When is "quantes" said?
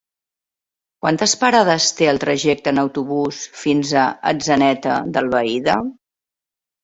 1.05-1.33